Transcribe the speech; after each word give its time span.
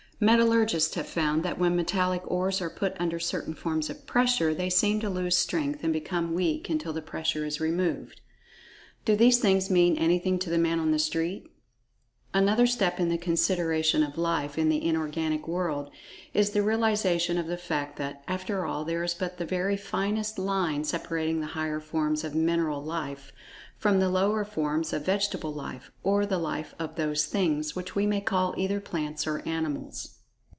Metallurgists 0.23 0.93
have 0.93 1.07
found 1.07 1.41
that 1.41 1.57
when 1.57 1.75
metallic 1.75 2.21
ores 2.29 2.61
are 2.61 2.69
put 2.69 2.95
under 2.99 3.19
certain 3.19 3.55
forms 3.55 3.89
of 3.89 4.05
pressure, 4.05 4.53
they 4.53 4.69
seem 4.69 4.99
to 4.99 5.09
lose 5.09 5.35
strength, 5.35 5.83
and 5.83 5.91
become 5.91 6.35
weak 6.35 6.69
until 6.69 6.93
the 6.93 7.01
pressure 7.01 7.43
is 7.43 7.59
removed. 7.59 8.21
Do 9.03 9.15
these 9.15 9.39
things 9.39 9.71
mean 9.71 9.97
anything 9.97 10.37
to 10.37 10.51
the 10.51 10.59
"Man 10.59 10.79
of 10.79 10.91
the 10.91 10.99
Street?" 10.99 11.47
Another 12.35 12.65
step 12.67 12.97
in 12.99 13.09
the 13.09 13.17
consideration 13.17 14.03
of 14.03 14.17
Life 14.17 14.57
in 14.59 14.69
the 14.69 14.85
Inorganic 14.85 15.49
world, 15.49 15.89
is 16.33 16.51
the 16.51 16.61
realization 16.63 17.37
of 17.37 17.47
the 17.47 17.57
fact 17.57 17.97
that, 17.97 18.23
after 18.25 18.63
all, 18.65 18.85
there 18.85 19.03
is 19.03 19.13
but 19.13 19.37
the 19.37 19.43
very 19.45 19.75
finest 19.75 20.39
line 20.39 20.85
separating 20.85 21.41
the 21.41 21.47
higher 21.47 21.81
forms 21.81 22.23
of 22.23 22.33
Mineral 22.33 22.81
"life," 22.81 23.33
from 23.77 23.99
the 23.99 24.07
lower 24.07 24.45
forms 24.45 24.93
of 24.93 25.05
vegetable 25.05 25.51
life, 25.51 25.91
or 26.03 26.25
the 26.25 26.37
life 26.37 26.73
of 26.79 26.95
those 26.95 27.25
"Things" 27.25 27.75
which 27.75 27.95
we 27.95 28.05
may 28.05 28.21
call 28.21 28.53
either 28.55 28.79
plants 28.79 29.27
or 29.27 29.39
animals. 29.45 30.19